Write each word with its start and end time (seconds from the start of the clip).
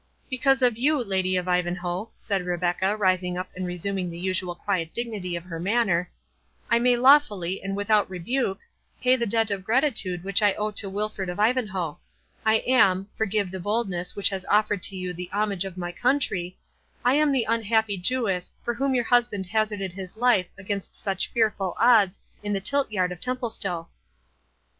"Because 0.31 0.61
to 0.61 0.73
you, 0.81 0.97
Lady 0.97 1.37
of 1.37 1.47
Ivanhoe," 1.47 2.09
said 2.17 2.41
Rebecca, 2.41 2.97
rising 2.97 3.37
up 3.37 3.51
and 3.55 3.67
resuming 3.67 4.09
the 4.09 4.17
usual 4.17 4.55
quiet 4.55 4.95
dignity 4.95 5.35
of 5.35 5.43
her 5.43 5.59
manner, 5.59 6.09
"I 6.71 6.79
may 6.79 6.97
lawfully, 6.97 7.61
and 7.61 7.75
without 7.77 8.09
rebuke, 8.09 8.61
pay 8.99 9.15
the 9.15 9.27
debt 9.27 9.51
of 9.51 9.63
gratitude 9.63 10.23
which 10.23 10.41
I 10.41 10.53
owe 10.55 10.71
to 10.71 10.89
Wilfred 10.89 11.29
of 11.29 11.39
Ivanhoe. 11.39 11.99
I 12.43 12.63
am—forgive 12.65 13.51
the 13.51 13.59
boldness 13.59 14.15
which 14.15 14.29
has 14.29 14.43
offered 14.49 14.81
to 14.81 14.95
you 14.95 15.13
the 15.13 15.29
homage 15.31 15.65
of 15.65 15.77
my 15.77 15.91
country—I 15.91 17.13
am 17.13 17.31
the 17.31 17.45
unhappy 17.47 17.97
Jewess, 17.97 18.53
for 18.63 18.73
whom 18.73 18.95
your 18.95 19.03
husband 19.03 19.45
hazarded 19.45 19.91
his 19.91 20.17
life 20.17 20.47
against 20.57 20.95
such 20.95 21.27
fearful 21.27 21.75
odds 21.79 22.19
in 22.41 22.53
the 22.53 22.59
tiltyard 22.59 23.11
of 23.11 23.21
Templestowe." 23.21 23.87